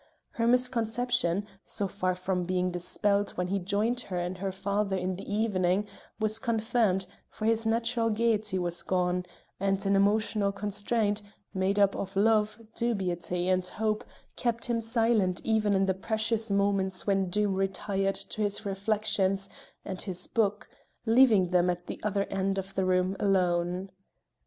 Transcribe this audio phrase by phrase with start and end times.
[0.31, 5.15] Her misconception, so far from being dispelled when he joined her and her father in
[5.15, 5.85] the evening,
[6.19, 9.27] was confirmed, for his natural gaiety was gone,
[9.59, 11.21] and an emotional constraint,
[11.53, 14.03] made up of love, dubiety, and hope,
[14.35, 19.49] kept him silent even in the precious moments when Doom retired to his reflections
[19.85, 20.67] and his book,
[21.05, 23.91] leaving them at the other end of the room alone.